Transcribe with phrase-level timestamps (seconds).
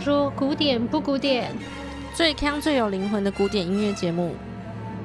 [0.00, 1.52] 迎收听《Bonjour 古典不古典》，
[2.16, 4.34] 最康最有灵魂的古典音乐节目。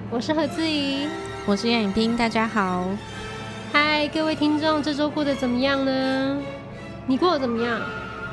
[0.09, 1.07] 我是何志怡，
[1.45, 2.85] 我是杨颖冰，大家好。
[3.73, 6.37] 嗨，各位听众，这周过得怎么样呢？
[7.05, 7.81] 你过得怎么样？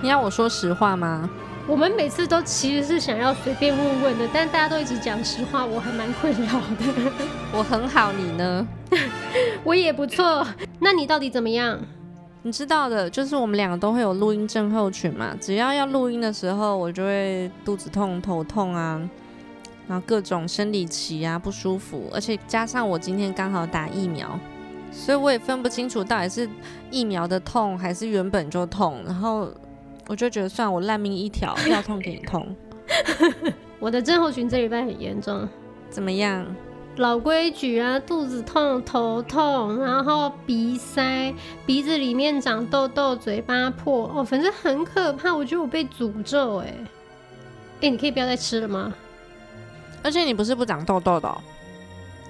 [0.00, 1.28] 你要我说实话吗？
[1.66, 7.12] 我们每次都其实是想要随便问问的，但大家都一直讲实话，我还蛮困扰的。
[7.52, 8.66] 我很好，你呢？
[9.64, 10.46] 我也不错。
[10.78, 11.80] 那你到底怎么样？
[12.44, 15.36] 你知道的，就是我们两个都会有录音症候群嘛。
[15.40, 19.00] 只要要录音的时候，我就会肚子痛、头痛啊，
[19.86, 24.36] 然后各种生理期啊不舒服，而且加上我今天刚好打疫苗，
[24.90, 26.48] 所以我也分不清楚到底是
[26.90, 29.00] 疫苗的痛还是原本就痛。
[29.06, 29.48] 然后
[30.08, 32.44] 我就觉得，算我烂命一条，要痛给你痛。
[33.78, 35.48] 我的症候群这礼拜很严重，
[35.88, 36.44] 怎么样？
[36.96, 45.34] 老规矩啊，肚子痛、头痛，然后鼻塞，鼻子里面长痘痘，嘴巴破，哦，反正很可怕。
[45.34, 46.74] 我觉得我被诅咒，哎，
[47.80, 48.92] 哎，你可以不要再吃了吗？
[50.02, 51.38] 而且你不是不长痘痘的哦？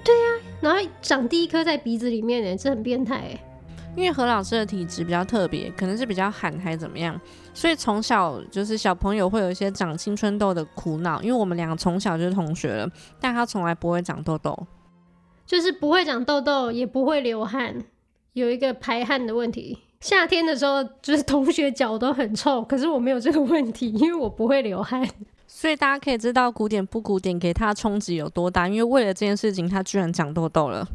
[0.03, 3.52] 对呀，然后长第一颗在鼻子里面，哎，这很变态，哎。
[3.95, 7.19] 因为何老师的体质比较特别，可能是比较寒还是怎么样，
[7.53, 11.21] 所以从小就是小朋友会有一些长青春痘的苦恼。
[11.21, 14.57] 因为我们两个从小就是同学了，但他从来不会长痘痘，
[15.45, 17.75] 就是不会长痘痘，也不会流汗，
[18.33, 19.77] 有一个排汗的问题。
[20.01, 25.07] 夏天的时候，就是同学脚都很臭，可是我没有这个问题，因为我不会流汗。
[25.47, 30.85] 所以大家可以知道古典不古典给他的冲击有多大，因为为了这件事情，他居然长痘痘了。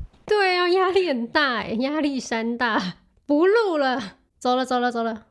[0.69, 2.97] 压力很大哎，压力山大，
[3.27, 5.27] 不录了，走了走了走了。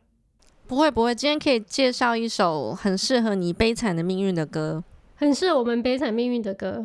[0.67, 4.83] 不会不会，今天可以介绍一首很适合你悲惨的命运的歌，
[5.15, 6.83] 很适合我们悲惨命运的歌。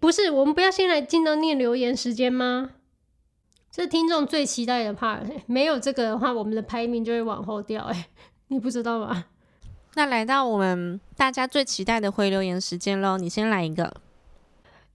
[0.00, 2.70] 不是，我们不要先来进到念留言时间吗？
[3.70, 8.08] 这是听众最期待的 part，没有这个的话，我们的排名就会往后掉哎，
[8.48, 9.26] 你不知道吗？
[9.94, 13.94] 那来到我们大家最期待的回留言时间喽，你先来一个。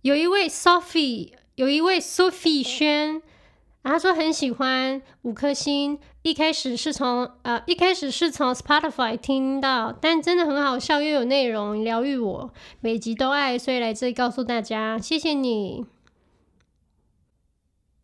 [0.01, 1.31] 有一位 Sophie。
[1.55, 3.21] 有一位 Sophie 轩，
[3.81, 5.97] 他说很喜欢五颗星。
[6.21, 12.51] 一开始是从呃一开始是从 Spotify 听到，但真的很好笑又有内容，疗愈我，
[12.81, 15.85] 每集都爱，所以来这里告诉大家，谢谢你。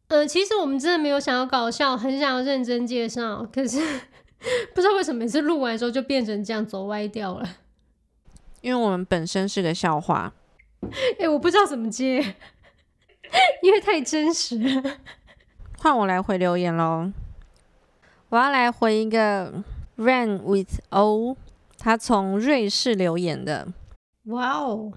[0.07, 3.79] 呃，其实我们真的没有想要搞笑，很想要认真介绍，可是
[4.75, 7.57] 不知道为什么每次录完之后就变成这样走歪掉了。
[8.61, 10.33] 因为我们本身是个笑话。
[10.83, 12.35] 哎、欸，我不知道怎么接。
[13.61, 14.97] 因为太真实了，
[15.79, 17.11] 换我来回留言喽。
[18.29, 19.53] 我要来回一个
[19.97, 21.35] Rain with O，
[21.77, 23.67] 他从瑞士留言的。
[24.25, 24.93] 哇哦！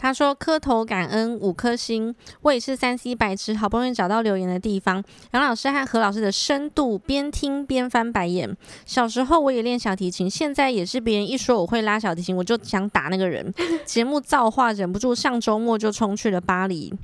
[0.00, 5.02] 他说磕头感恩五颗星，我也是三 C 白痴，好不容易找到留言的地方。
[5.32, 8.56] 杨老师和何老师的深度，边听边翻白眼。
[8.86, 13.52] 小时候我也练小提琴，现在也是别人一说我会拉小提琴，我就想打那个人。
[13.84, 16.94] 节目造化，忍不住上周末就冲去了巴黎。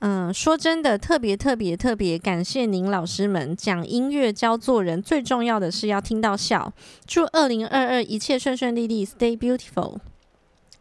[0.00, 6.72] 嗯，说真的，特别特别特别感谢您老师们讲音乐教做人，最重要的是要听到笑。
[7.04, 9.94] 祝二零二二一切顺顺利利，Stay beautiful，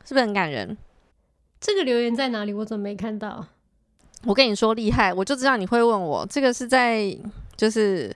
[0.05, 0.77] 是不是很感人？
[1.59, 2.53] 这个留言在哪里？
[2.53, 3.47] 我怎么没看到？
[4.25, 6.23] 我跟你说厉害，我就知道你会问我。
[6.29, 7.17] 这个是在
[7.55, 8.15] 就是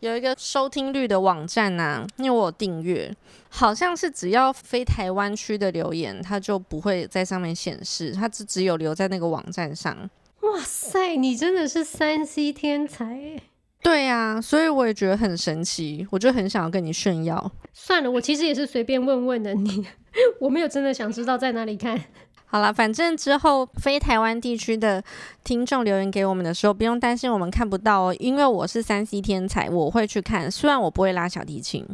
[0.00, 3.10] 有一个收听率的网站啊，因为我有订阅，
[3.48, 9.96] 好像是只要非台湾区的留言，它就不会在上面显示，它只只有留在那个网站上。
[10.42, 13.42] 哇塞，你真的是三 C 天才耶！
[13.82, 17.50] 对呀、啊，所以我也觉得很神奇，我就很想要跟你炫耀。
[17.72, 19.86] 算了，我其实也是随便问问的你，你
[20.40, 22.00] 我没有真的想知道在哪里看。
[22.44, 25.02] 好了，反正之后非台湾地区的
[25.42, 30.50] 听众留言给我们的时候，不用担心我们看不到哦，因为我是三 C 天才，我会去看。
[30.50, 31.86] 虽然我不会拉小提琴。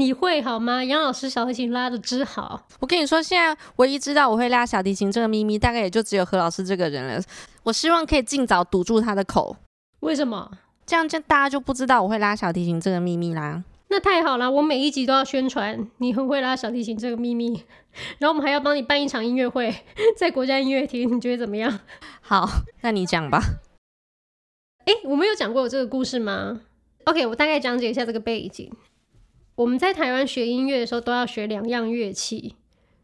[0.00, 0.82] 你会好吗？
[0.82, 2.66] 杨老师小提琴拉的真好。
[2.80, 7.22] 我跟你说，现在唯一知道我会拉小提琴这个秘密，大概也就只有何老师这个人了。
[7.64, 9.54] 我希望可以尽早堵住他的口。
[10.00, 10.50] 为什么？
[10.86, 13.62] 这样就大家就不知道我会拉小提琴这个秘密啦。
[13.88, 17.62] 那太好了，我每一集都要宣传你很会拉小提琴这个秘密，
[18.18, 19.84] 然后我们还要帮你办一场音乐会，
[20.16, 21.78] 在国家音乐厅，你觉得怎么样？
[22.22, 22.48] 好，
[22.80, 23.42] 那你讲吧。
[24.86, 26.62] 哎，我们有讲过我这个故事吗
[27.04, 28.72] ？OK，我大概讲解一下这个背景。
[29.60, 32.54] 我们在台湾学音乐的时候都要学两样乐器，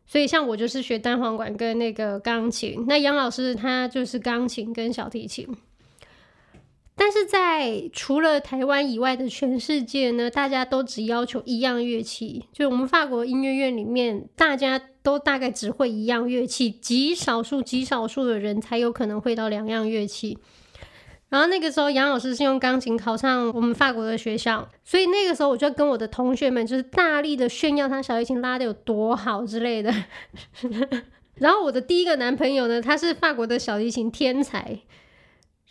[0.06, 5.46] 所以像我就是学单簧管跟那个钢琴，那杨老师他就是钢琴跟小提琴。
[6.94, 20.38] 但是在除了台湾以外的全世界呢，大家都只要求一样乐器，就我们法国音乐院里面，大家都大概只会一样乐器，极少数极少数的人才有可能会到两样乐器。
[21.28, 29.92] 然后那个时候杨老师是用钢琴考上我们法国的学校，所以那个时候我就跟我的同学们就是大力的炫耀他小提琴拉的有多好之类的。
[31.36, 34.78] 然后我的第一个男朋友呢，他是法国的小提琴天才。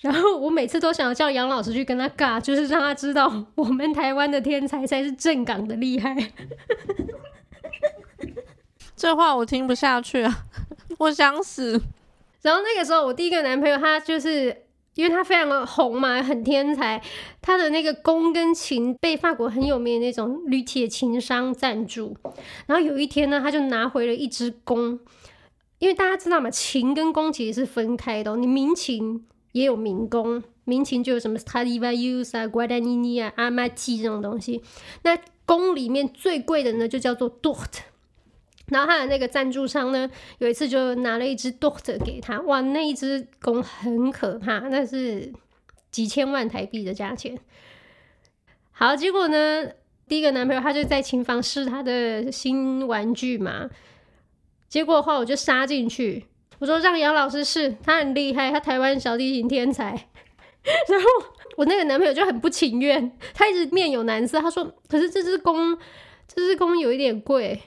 [0.02, 6.16] 然后我每次都想要叫杨老师去跟他尬，就是让他知道我们台湾的天才才是正港的厉害。
[8.96, 10.46] 这话我听不下去啊，
[11.00, 11.82] 我想死。
[12.44, 14.65] 然后那个时候，我第一个男朋友他就是
[14.96, 17.02] 因为他非常的红嘛，很天才，
[17.42, 22.18] 他的那个弓跟琴被法国很有名的那种铝铁琴商赞助。
[22.66, 25.00] 然后有一天呢，他就拿回了一支弓，
[25.80, 29.26] 因为大家知道嘛，琴跟弓其实是分开的哦，你民琴。
[29.52, 34.62] 也有民工，民琴就有什么 Stradivarius 啊、Guadagnini 啊、阿玛提这种东西。
[35.04, 37.95] 那弓里面最贵的呢，就叫做 Durt。
[38.68, 40.10] 然后他的那个赞助商呢，
[40.40, 45.32] 有一次就拿了一支 Doct 给他，哇，那一支弓很可怕，那是
[45.92, 47.38] 几千万台币的价钱。
[48.72, 49.68] 好，结果呢，
[50.08, 53.70] 第一个男朋友他就在琴房试他的新玩具嘛，
[54.68, 56.26] 结果的话我就杀进去。
[56.58, 59.92] 我说让杨老师试，他很厉害，他台湾小提琴天才。
[60.90, 61.06] 然后
[61.58, 64.42] 我那个男朋友就很不情愿，他一直面有难色。
[64.42, 65.78] 他说：“可是这支弓，
[66.28, 67.62] 这支弓有一点贵。”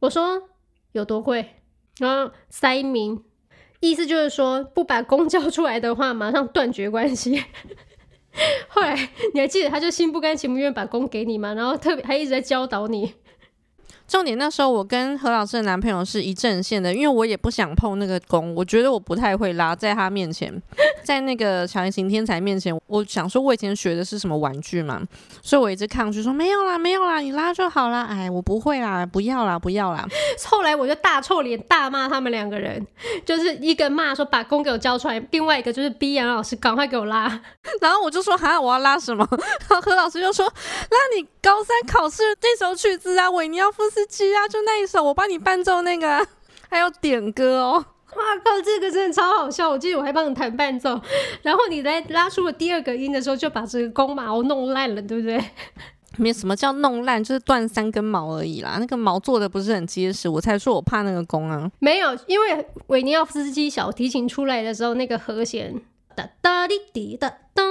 [0.00, 0.48] 我说
[0.92, 1.54] ：“有多贵？”
[1.98, 3.24] 然后塞明，
[3.80, 7.42] 意思就是说不把弓交出来的话，马上断绝关系。
[8.68, 8.94] 后来
[9.32, 11.54] 你还记得，他就心不甘情不愿把弓给你吗？
[11.54, 13.14] 然后特别还一直在教导你。
[14.08, 20.62] 重点那时候我跟何老师的男朋友是一阵线的，因为我也不想碰那个弓，我觉得我不太会拉，在他面前，
[21.02, 25.02] 在那个小提琴天才面前，我想说我以前学的是什么玩具嘛，
[25.42, 28.06] 所以我一直抗拒说没有啦，没有啦，你拉就好啦。
[28.08, 30.06] 哎，我不会啦，不要啦，不要啦。
[30.46, 32.86] 后来我就大臭脸大骂他们两个人，
[33.24, 37.24] 就是一个骂说把弓给我交出来，另外一个就是逼杨老师赶快给我拉，
[37.82, 39.26] 然后我就说哈，我要拉什么？
[39.68, 40.46] 然后何老师就说，
[40.90, 43.95] 那你高三考试这首曲子啊，韦尼奥夫斯。
[43.96, 46.28] 司机啊，就那一首，我帮你伴奏那个，
[46.68, 47.72] 还有点歌哦。
[48.14, 49.70] 哇靠，这个真的超好笑！
[49.70, 51.00] 我记得我还帮你弹伴奏，
[51.40, 55.42] 然后你在拉出了第二个音的时候，就把这个弓毛弄烂了，对不对？
[56.18, 58.76] 没什么叫弄烂，就是断三根毛而已啦。
[58.78, 61.70] 那个毛做的不是很结实，我才说我怕那个弓啊。
[61.78, 65.74] 没有，因为维尼奥夫斯基小提琴出来的时候，那个和弦
[66.14, 67.65] 哒哒滴滴哒噔。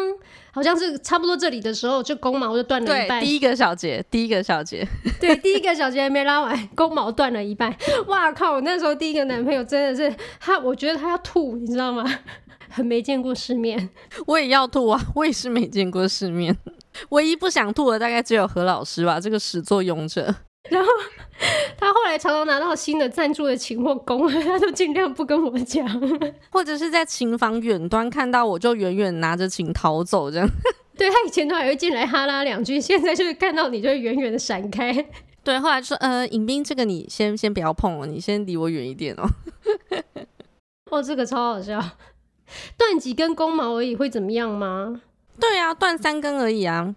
[0.55, 3.21] 好像是差不多这里的时候，就弓毛就断了一半。
[3.21, 4.87] 第一个小节，第一个小节，
[5.19, 7.75] 对，第一个小节还没拉完，弓毛断了一半。
[8.07, 8.53] 哇靠！
[8.53, 12.05] 我那时候第一个男朋友真的是他，我觉得他要吐，你知道吗？
[12.71, 13.89] 很没见过世面。
[14.27, 15.01] 我也要吐啊！
[15.15, 16.57] 我也是没见过世面。
[17.11, 20.33] 唯一不想吐的大概只有何老师吧，这个始作俑者。
[20.69, 20.89] 然后
[21.77, 25.87] 他后来常常拿到新的赞助的琴或弓， 他都尽量不跟我讲，
[26.49, 30.49] 或者是在琴房远端看到我就远远拿着琴逃走这样。
[30.97, 34.93] 对，他以前都还会进来哈拉两句，现在就是看到你就会远远的闪开。
[35.43, 39.29] 对，后来就说呃，尹斌这个你先先不要碰哦，你先离我远一点哦。
[40.89, 41.79] 哦，这个超好笑，
[42.77, 45.01] 断几根弓毛而已会怎么样吗？
[45.39, 46.95] 对啊，断三根而已啊。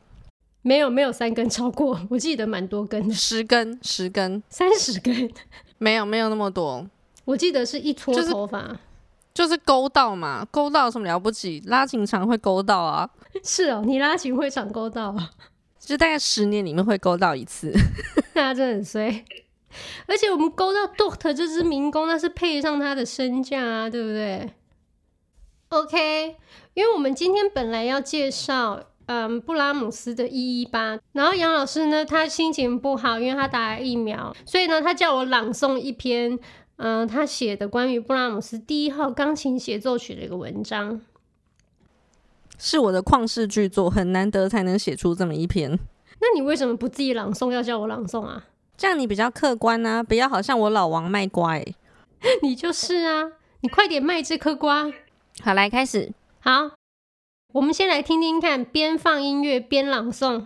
[0.68, 5.30] 没有没有三根超过，我记得蛮多根的，十根十根三十根，
[5.78, 6.86] 没有没有那么多，
[7.24, 8.60] 我记得是一撮头发，
[9.32, 11.62] 就是，就是勾到嘛，勾到有什么了不起？
[11.64, 13.08] 拉琴常会勾到啊，
[13.42, 15.30] 是哦，你拉琴会常勾到啊，
[15.80, 17.72] 就大概十年里面会勾到一次，
[18.36, 19.24] 那真的很衰。
[20.06, 24.50] 而且我们勾到 Durt 这只民工，那是配上他的身价啊，对不对
[25.70, 26.36] ？OK，
[26.74, 28.82] 因为我们今天本来要介绍。
[29.08, 36.38] 嗯，布拉姆斯的一一八，然后杨老师呢，他心情不好，因为他打了疫苗，所以呢，他叫我朗诵一篇，
[36.76, 41.00] 嗯，他写的关于布拉姆斯第一号钢琴协奏曲的一个文章，
[42.58, 45.78] 是我的旷世巨作，很难得才能写出这么一篇。
[46.20, 48.44] 那你为什么不自己朗诵，要叫我朗诵啊？
[48.76, 51.74] 这样你比较客观啊，不要好像我老王卖瓜欸。
[52.42, 54.92] 你就是啊，你快点卖这颗瓜。
[55.42, 56.12] 好，来开始。
[56.40, 56.72] 好。
[57.54, 60.44] 我们先来听听看，边放音乐边朗诵。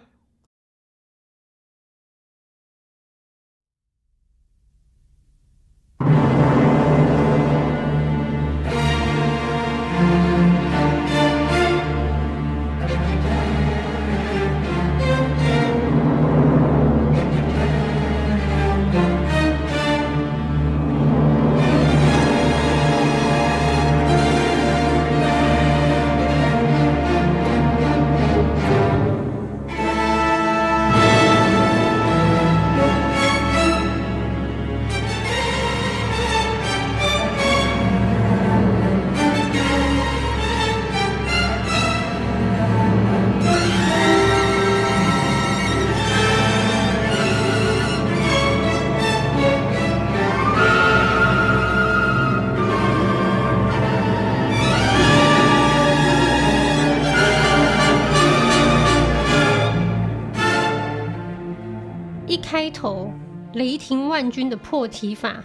[63.82, 65.42] 听万钧的破题法，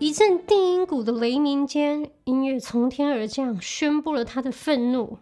[0.00, 5.18] 一阵定音鼓的雷鸣间，音乐从天而降，宣布了他的愤怒。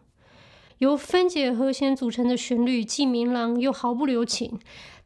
[0.79, 4.59] 由分解和弦组成的旋律既明朗又毫不留情，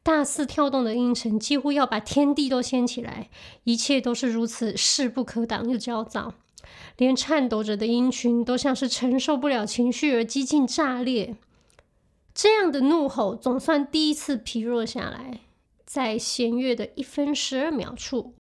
[0.05, 3.29] 大肆跳动的音程几乎要把天地都掀起来，
[3.65, 6.35] 一切都是如此势不可挡又焦躁，
[6.97, 11.35] 连颤抖着的音群都像是承受不了情绪而几近炸裂。
[12.33, 15.41] 这样的怒吼总算第一次疲弱下来，
[15.89, 18.38] 在弦乐的一分十二秒处。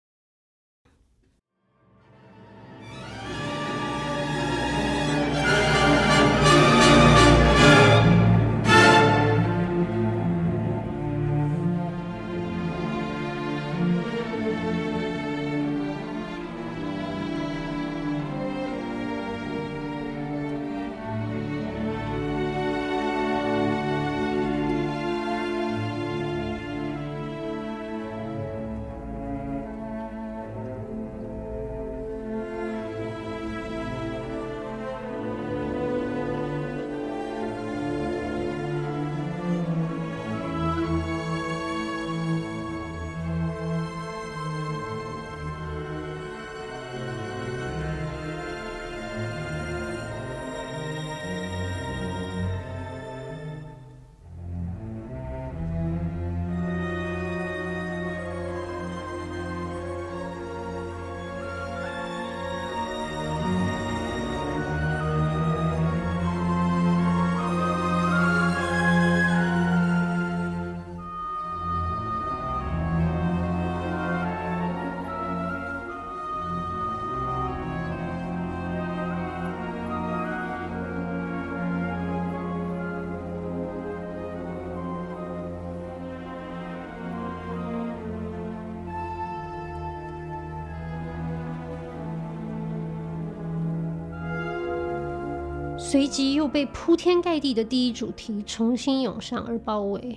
[95.93, 100.17] 随即又被铺天盖地的第一主题重新涌上而包围。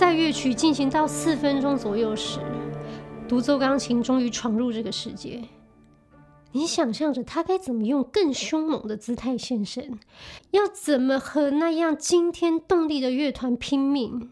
[0.00, 2.40] 在乐曲进行到四分钟左右时，
[3.28, 5.42] 独奏钢琴终于闯入这个世界。
[6.52, 9.98] 你想象着他该怎么用更凶猛的姿态现身，
[10.52, 14.30] 要怎么和那样惊天动地的乐团拼命？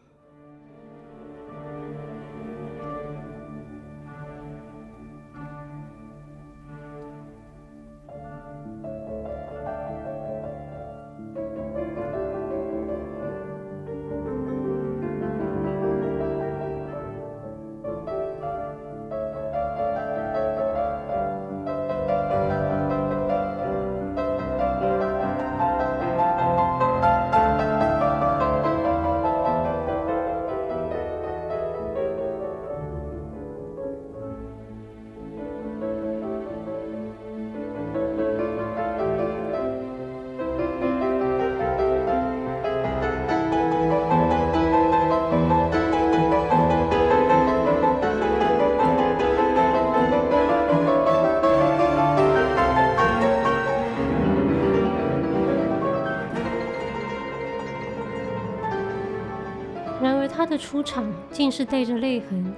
[60.48, 62.54] 的出场竟是带着泪痕，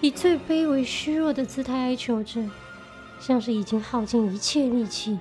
[0.00, 2.48] 以最卑微虚弱的姿态哀求着，
[3.18, 5.18] 像是已经耗尽一切力气。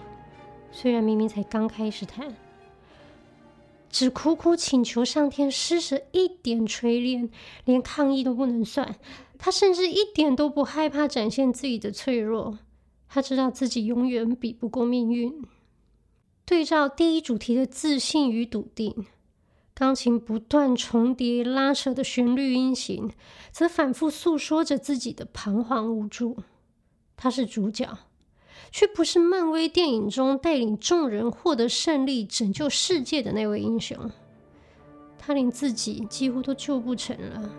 [0.71, 2.35] 虽然明明才刚开始弹，
[3.89, 7.29] 只苦苦请求上天施舍一点锤炼，
[7.65, 8.95] 连抗议都不能算。
[9.37, 12.59] 他甚至一点都不害怕展现自己的脆弱，
[13.09, 15.43] 他知道自己永远比不过命运。
[16.45, 19.05] 对照第一主题的自信与笃定。
[19.81, 23.09] 钢琴不断重叠拉扯的旋律音型，
[23.51, 26.37] 则反复诉说着自己的彷徨无助。
[27.17, 27.97] 他是主角，
[28.71, 33.97] 却不是漫威电影中带领众人获得胜利、拯救世界的那位英雄。
[35.17, 37.49] 他连自己几乎都救不成了。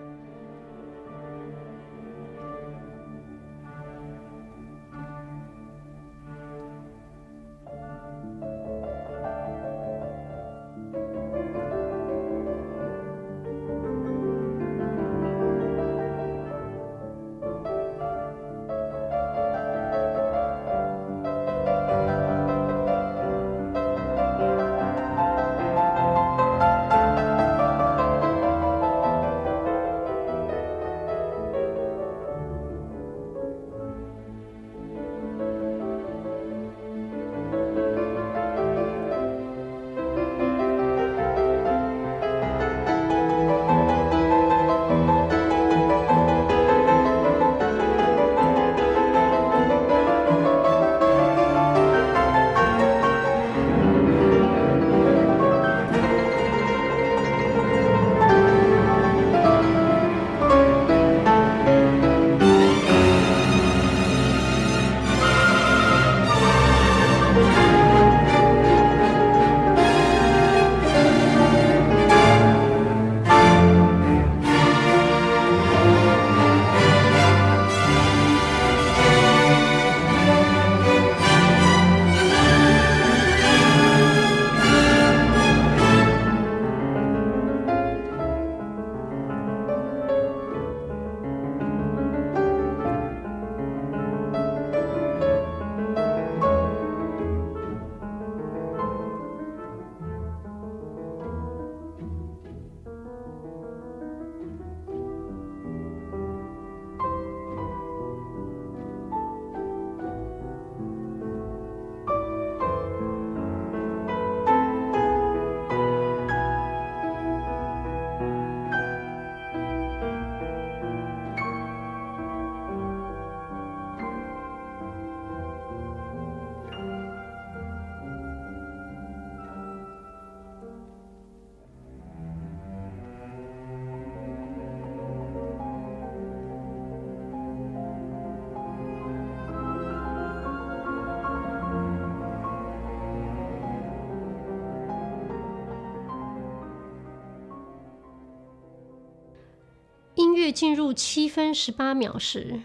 [150.32, 152.62] 音乐进入七分十八秒时，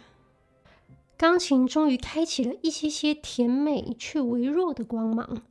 [1.17, 5.41] 钢琴终于开启了一些些甜美却微弱的光芒。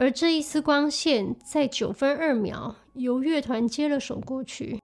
[0.00, 4.80] 而这一丝光线，在九分二秒由乐团接了手过去。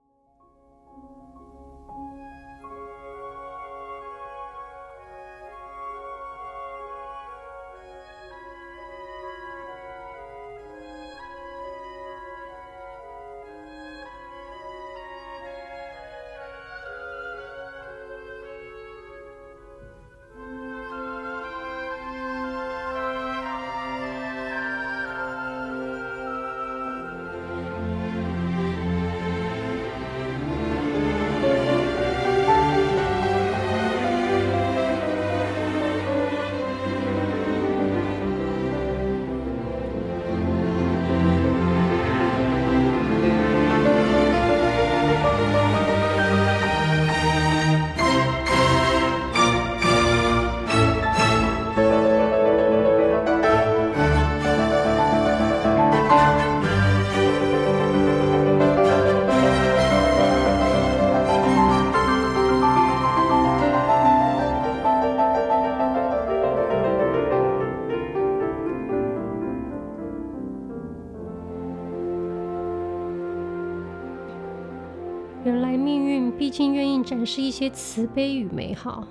[77.26, 79.06] 是一些慈悲与美好，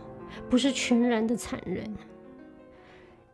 [0.50, 1.94] 不是全然的残忍。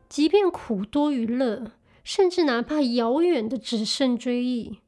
[0.09, 1.71] 即便苦多于乐，
[2.03, 4.79] 甚至哪怕遥远的只剩追忆，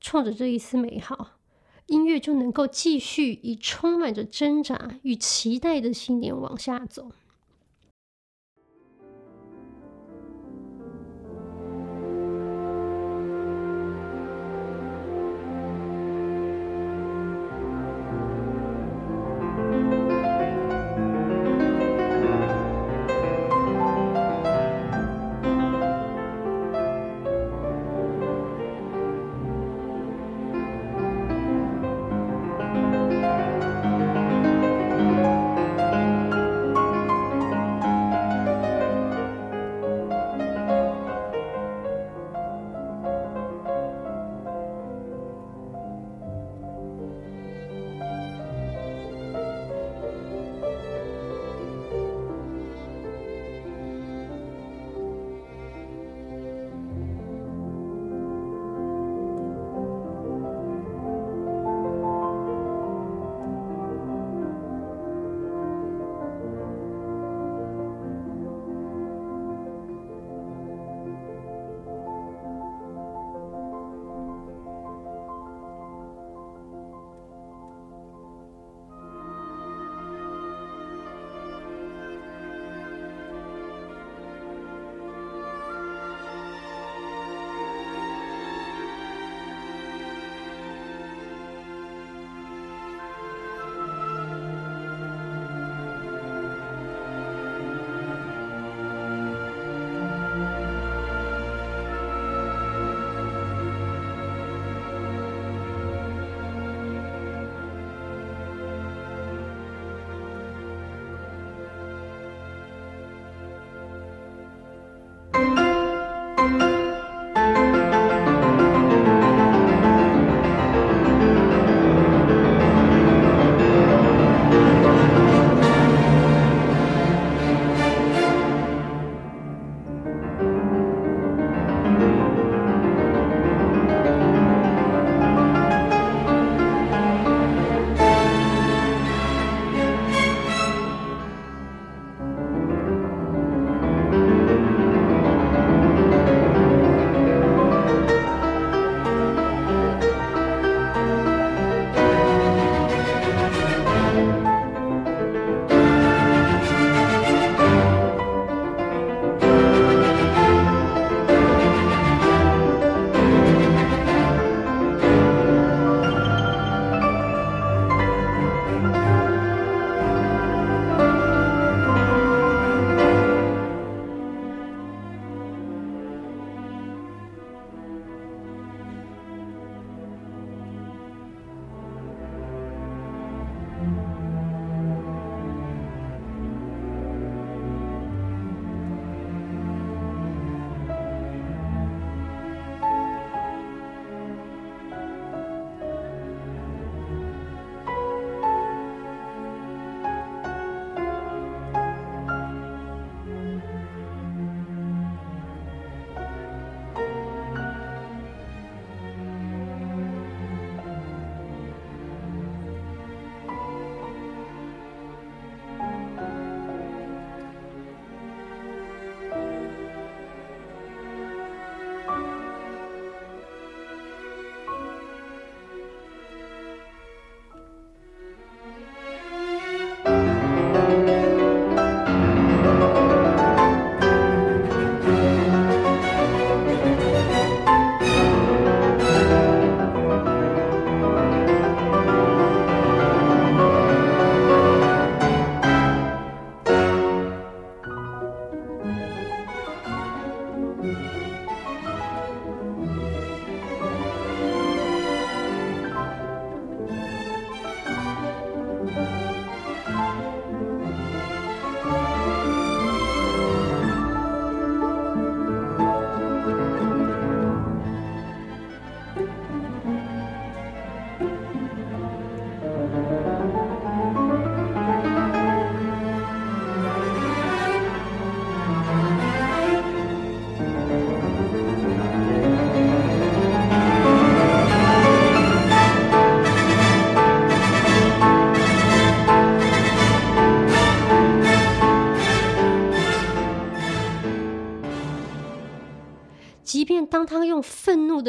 [0.00, 1.32] 冲着这一丝美好，
[1.86, 7.12] 音乐就能够继续以充满着挣扎与期待的信念往下走。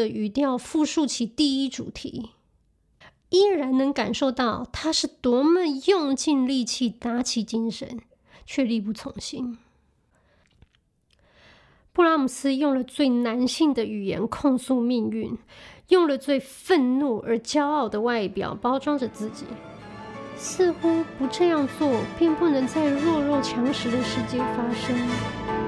[0.08, 2.32] 语调复述起第一主题，
[3.30, 8.00] 依然能感受到他是多么用尽力气打起精神，
[8.46, 9.58] 却力不从心。
[11.92, 15.38] 布拉姆斯用了最男性的语言控诉命运，
[15.88, 19.46] 用了最愤怒而骄傲的外表包装着自己，
[20.36, 25.65] 似乎不这样做便不能在弱肉强食的世界发生。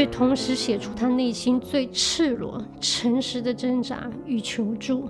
[0.00, 5.06] 却同时写出他内心最赤裸、诚实的挣扎与求助。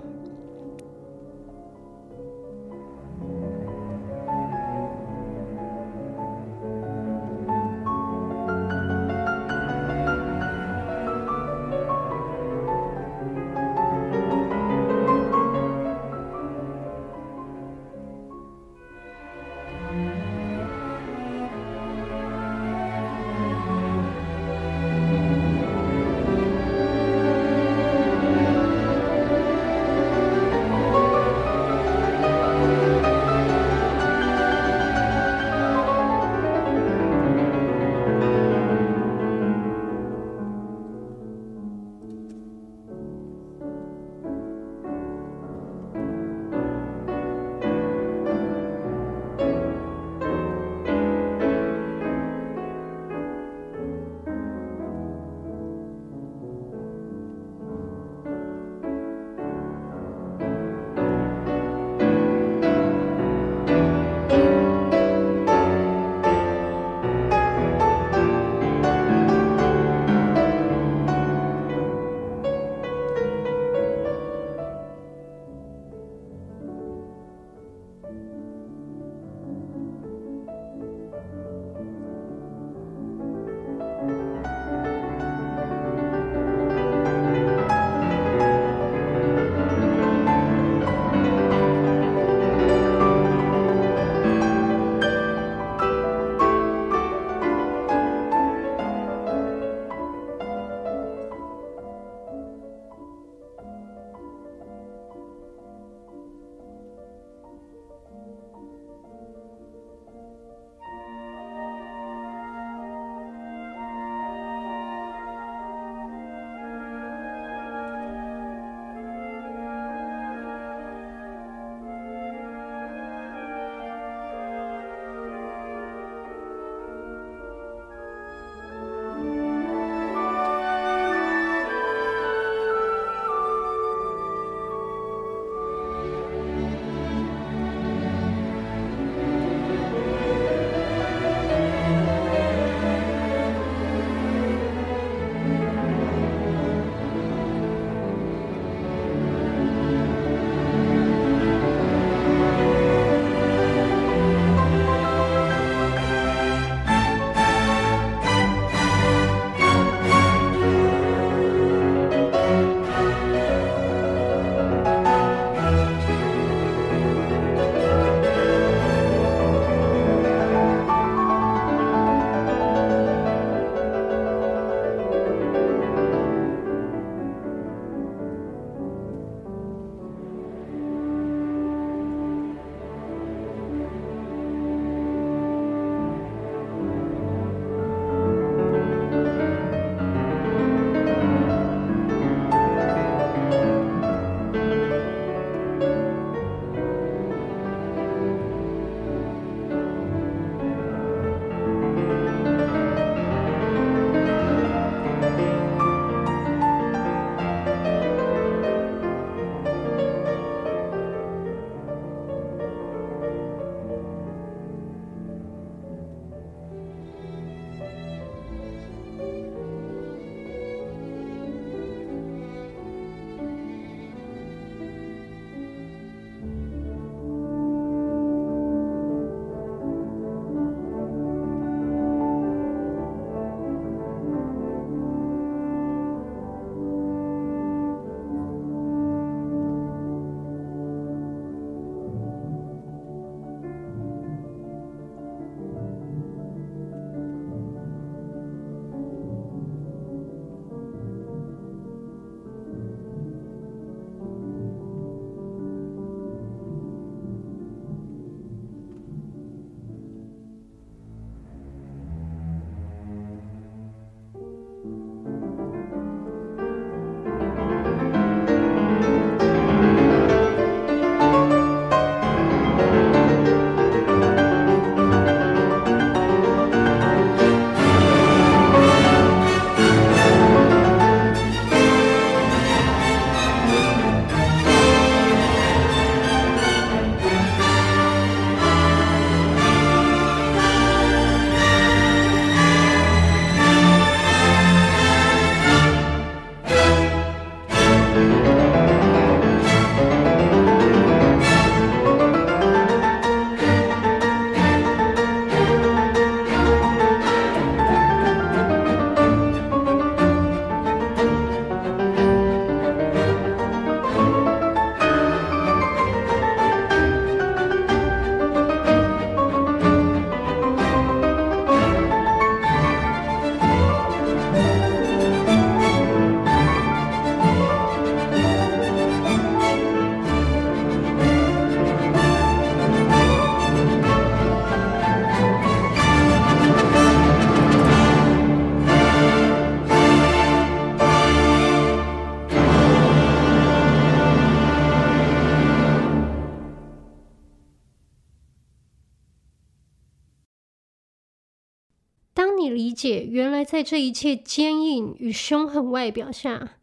[353.81, 356.73] 在这一切坚硬与凶狠外表下，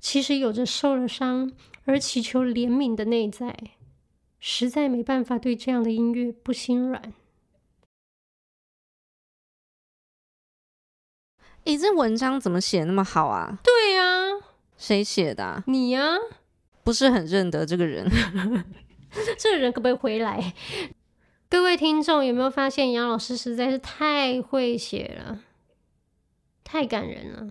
[0.00, 1.52] 其实有着受了伤
[1.84, 3.54] 而祈求怜悯的内在，
[4.40, 7.12] 实在没办法对这样的音乐不心软。
[11.64, 13.58] 诶，这文章怎么写那么好啊？
[13.62, 14.40] 对呀、啊，
[14.78, 15.64] 谁写的、啊？
[15.66, 16.18] 你呀、啊，
[16.82, 18.10] 不是很认得这个人。
[19.36, 20.54] 这个人可不可以回来？
[21.50, 25.40] 各位听众有没有发现，杨老师实在是太会写了，
[26.66, 27.48] 太感人了。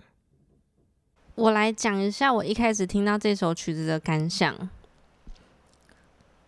[1.36, 4.68] 我来讲一下我一开始听到这首曲子的感想。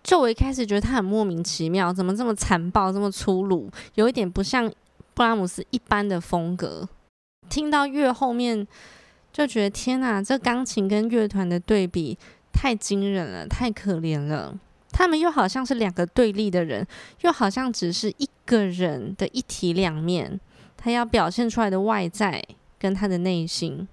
[0.02, 4.70] 就我一开始觉得它很莫名其妙，怎么这么残暴，这么粗鲁，有一点不像
[5.14, 6.86] 布拉姆斯一般的风格。
[7.48, 8.66] 听到越后面，
[9.32, 12.18] 就觉得天哪，这钢琴跟乐团的对比
[12.52, 14.54] 太惊人了，太可怜了。
[14.90, 16.86] 他们又好像是两个对立的人，
[17.22, 20.38] 又好像只是一个人的一体两面。
[20.76, 22.42] 他要表现出来的外在
[22.78, 23.88] 跟他的内心，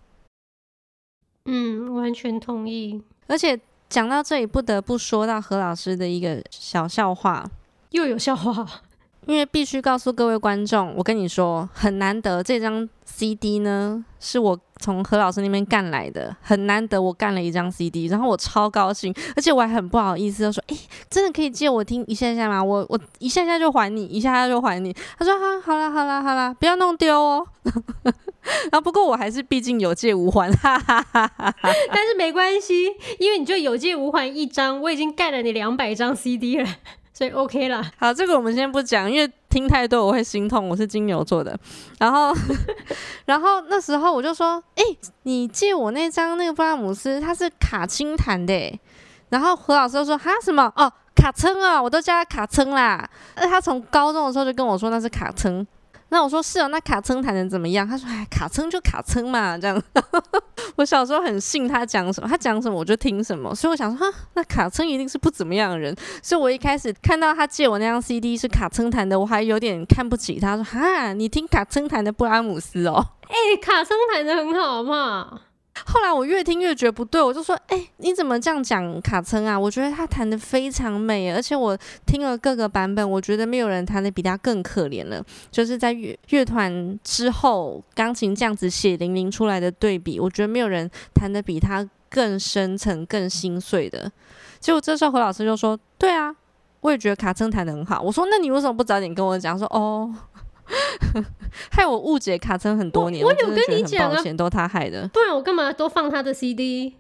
[1.46, 3.02] 嗯，完全同意。
[3.28, 3.60] 而且
[3.90, 7.50] 讲到这里，不得不说到何老师的一个小笑话，
[7.92, 8.82] 又有笑话。
[9.28, 20.78] 因为必须告诉各位观众，我跟你说，很难得这张 CD 呢，是我从何老师那边干来的，很难得我干了一张 CD，然后我超高兴，而且我还很不好意思，就说：“诶，
[21.10, 22.64] 真的可以借我听一下下吗？
[22.64, 27.48] 我我一下下就还你，一下下就还你。”他说：“哈，好啦好啦好啦，不要弄丢哦。
[28.72, 31.56] ”然后不过我还是毕竟有借无还，哈哈哈哈哈。
[31.92, 32.86] 但是没关系，
[33.18, 36.70] 因为你就有借无还一张，我已经盖了你两百张 CD 了。
[37.18, 37.82] 所以 OK 了。
[37.98, 40.68] 好，这个我们先不讲，因为听太多我会心痛。
[40.68, 41.58] 我是金牛座的，
[41.98, 42.36] 然后，
[43.26, 48.80] 然后那时候我就说：“哎、欸，你借我那张那个布拉姆斯，他是卡青弹的。”
[49.30, 50.70] 然后何老师就说：“哈什么？
[50.76, 55.66] 哦，卡称啊，我都叫他卡称啦。”那他从高中的时候就跟我说那是卡称。
[56.16, 57.86] 那我说是啊，那卡称弹的怎么样？
[57.86, 59.84] 他说：“哎，卡称就卡称嘛，这样。
[60.78, 65.94] ”我小时候很信他讲什么，他讲什么我就听什么，所以我想说，哈，那卡称一定是不怎么样的人。
[66.24, 75.42] 所以我一开始看到他借我那张 CD 是卡称弹的，我还有点看不起他，说：“哈，你听卡称弹的布拉姆斯哦？”哎、卡森弹的很好嘛。
[75.86, 79.60] 后来我越听越觉得不对，我就说：“哎、你怎么这样讲卡称啊？
[79.60, 85.22] 我觉得他弹得非常美，而且我听了各个版本，我觉得没有人弹得比他更可怜了。
[85.52, 94.10] 就是在乐乐团之后，钢琴这样子血淋淋出来的对比，我觉得没有人弹得比他更深层、更心碎的。
[94.60, 96.34] 结果这时候何老师就说：‘对啊，
[96.80, 100.16] 我也觉得卡称弹得很好。’我说：‘那你为什么不早点跟我讲？’说：‘哦。’”
[101.72, 106.96] 害我误解卡称很多年，我，我有跟你讲啊，都他害的，不然我干嘛都放他的 CD？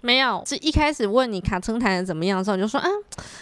[0.00, 2.88] 没有，是一开始问你卡称弹的怎么样的时候，你就说，啊，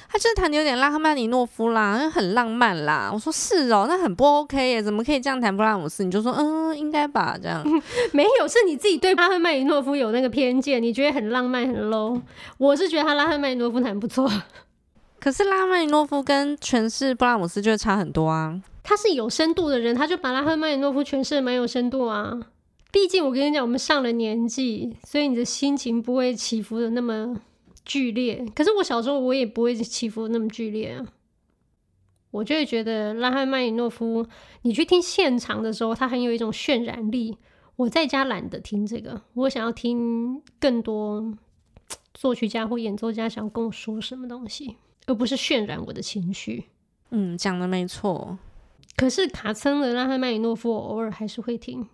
[0.08, 3.10] 他就是弹的有点拉赫曼尼诺夫啦，很浪漫啦。
[3.12, 6.02] 我说是哦，那很不 OK 耶，怎么可以这样弹布拉姆斯？
[6.02, 7.62] 你就说，嗯，应该吧，这样。
[8.12, 12.18] 没有，是你自己对拉赫曼尼诺夫有那个偏见，你觉得很浪漫很 low。
[12.56, 14.26] 我是觉得他拉赫曼尼诺夫弹不错，
[15.20, 18.58] 可是拉赫曼尼诺夫跟诠释布拉姆斯就会差很多啊。
[18.88, 22.40] 他是有深度的人，他就把拉赫曼尼诺夫诠释的蛮有深度啊。
[22.92, 27.34] 毕竟我跟你讲，我们上了年纪，所以你的心情不会起伏的那么
[27.84, 28.46] 剧烈。
[28.54, 31.04] 可是我小时候我也不会起伏那么剧烈啊。
[32.30, 34.24] 我就会觉得拉赫曼尼诺夫，
[34.62, 37.36] 你去听现场的时候，他很有一种渲染力。
[37.74, 41.34] 我在家懒得听这个，我想要听更多
[42.14, 44.76] 作曲家或演奏家想要跟我说什么东西，
[45.06, 46.66] 而不是渲染我的情绪。
[47.10, 48.38] 嗯，讲的没错。
[48.96, 51.86] 可是卡森的拉赫曼尼诺夫，我偶尔还是会听。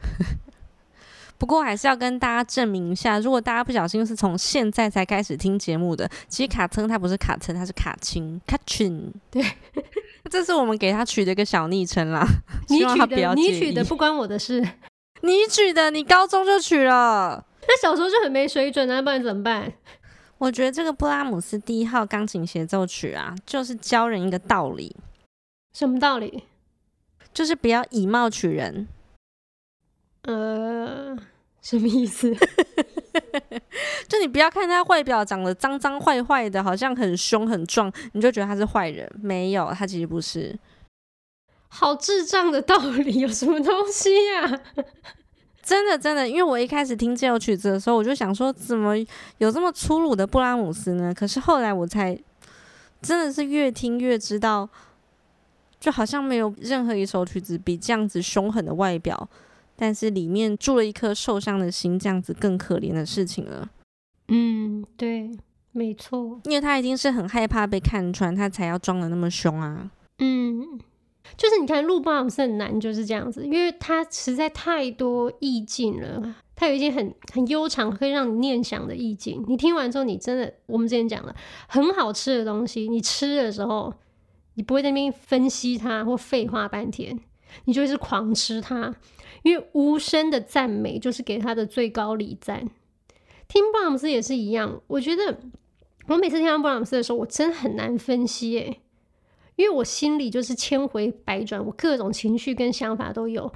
[1.38, 9.12] 不过还是要跟大家证明一下，如果大家不小心是从现在才开始听节目的，其实卡森他不是卡森，他是卡钦卡钦。
[9.30, 9.42] 对，
[10.28, 12.26] 这是我们给他取的一个小昵称啦。
[12.68, 14.60] 你取的，你取的不关我的事。
[15.22, 17.46] 你取的，你高中就取了。
[17.62, 19.72] 那小时候就很没水准啊，不然怎么办？
[20.38, 24.94] 我觉得这个布拉姆斯第一号钢琴协奏曲啊，就是教人一个道理。
[25.78, 26.42] 什么道理？
[27.32, 28.88] 就是不要以貌取人。
[30.22, 31.16] 呃，
[31.62, 32.34] 什么意思？
[34.08, 39.08] 就你不要看他外表长得脏脏坏坏的，好像很凶很壮，你就觉得他是坏人。
[39.22, 40.58] 没有，他其实不是。
[41.68, 44.60] 好智障的道理，有什么东西呀？
[45.62, 48.96] 真的真的，因为我一开始听这首曲子的时候，我就想说，怎么
[49.36, 51.14] 有这么粗鲁的布拉姆斯呢？
[51.14, 52.18] 可是后来我才
[53.00, 54.68] 真的是越听越知道，
[55.80, 59.28] 就好像没有任何一首曲子比这样子凶狠的外表，
[59.76, 63.68] 但是里面住了一颗受伤的心，这样子更可怜的事情了。
[64.28, 65.30] 嗯，对，
[65.72, 69.90] 没错，因为他一定是很害怕被看穿，他才要装的那么凶啊。
[70.18, 70.80] 嗯。
[71.36, 76.34] 就是你看，录布拉姆斯很难，就是这样子，因为它实在太多意境了。
[76.56, 79.44] 它有一些很很悠长，可以让你念想的意境。
[79.46, 81.36] 你听完之后，你真的，我们之前讲了，
[81.68, 83.92] 很好吃的东西，你吃的时候，
[84.58, 87.16] 你不会在那边分析它或废话半天，
[87.66, 88.92] 你就会是狂吃它，
[89.44, 92.68] 因为无声的赞美就是给他的最高礼赞。
[93.46, 95.38] 听布朗斯也是一样，我觉得
[96.08, 98.80] 我每次听到布朗斯的时候，我真很难分析诶。
[99.54, 103.52] 因为我心里就是千回百转，我各种情绪跟想法都有，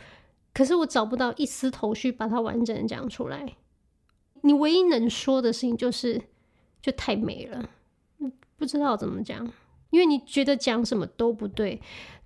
[0.55, 3.57] 可是我找不到一丝头绪把它完整的讲出来。
[4.43, 6.23] 你唯一能说的事情就是，
[6.81, 7.69] 就太美了，
[8.57, 9.53] 不知道怎么讲，
[9.93, 11.81] 因为你觉得讲什么都不对，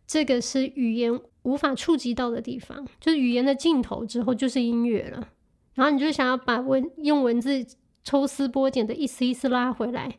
[0.07, 5.29] 这个是语言无法触及到的地方，就是语言的尽头之后就是音乐了，
[5.75, 7.67] 然后你就想要把文用文字
[8.03, 10.17] 抽丝剥茧的一丝一丝拉回来，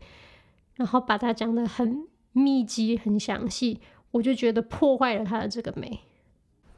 [0.76, 2.06] 然后把它讲得很。
[2.34, 3.80] 密集很详细，
[4.12, 6.02] 我就觉得破坏了它的这个美。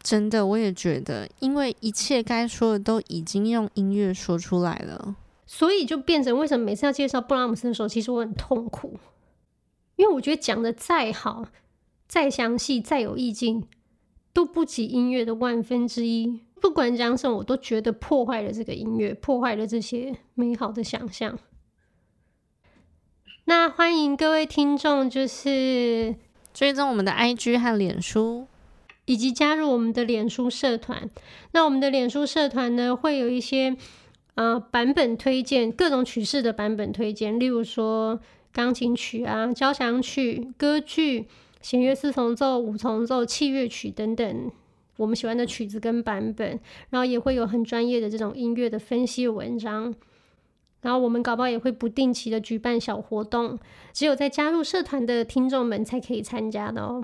[0.02, 8.98] 真的，我也觉得，因为一切该说的都已经用音乐说出来了，所以就变成为什么每次要介绍布拉姆斯的时候，其实我很痛苦，
[10.00, 11.46] 因为我觉得讲的再好、
[12.08, 13.68] 再详细、再有意境，
[14.32, 16.40] 都不及音乐的万分之一。
[16.62, 21.38] 不管讲什么，我都觉得破坏了这个音乐，破坏了这些美好的想象。
[23.44, 26.16] 那欢迎各位听众，就是
[26.54, 28.48] 追踪我们的 IG 和脸书，
[29.04, 31.10] 以及加入我们的脸书社团。
[31.52, 33.76] 那我们的脸书社团呢，会有一些
[34.36, 38.22] 呃版本推荐，各种曲式的版本推荐，例如说
[38.52, 41.28] 钢琴曲啊、交响曲、歌剧、
[41.62, 44.52] 弦乐四重奏、五重奏、器乐曲等等，
[44.98, 46.60] 我们喜欢的曲子跟版本。
[46.90, 49.94] 然后也会有很专业的这种音乐的分析文章。
[50.82, 53.60] 然后我们搞不好也会不定期的举办小活动，
[53.92, 57.04] 只有在加入社团的听众们才可以参加的哦。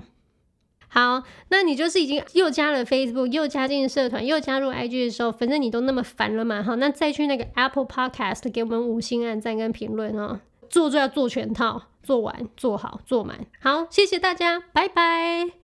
[0.88, 6.62] 好，那你就是已经又加了 Facebook，又加进社团，又加入 IG 的时候，反正你都那么烦了嘛。
[6.62, 10.40] 好，那再去那个 Apple Podcast 给我们五星按赞跟评论哦。
[10.68, 13.46] 做就要做全套，做完做好做满。
[13.60, 15.65] 好，谢谢大家，拜拜。